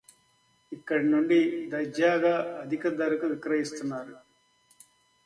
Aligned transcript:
ఇక్కడి 0.71 1.05
నుండి 1.07 1.37
దర్జాగా 1.69 2.33
అధిక 2.61 2.93
ధరకు 2.95 3.25
విక్రయిస్తున్నారు 3.25 4.15